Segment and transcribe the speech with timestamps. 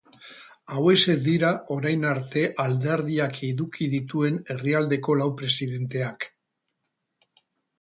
[0.75, 6.31] Hauexek dira orain arte alderdiak eduki dituen herrialdeko lau presidenteak.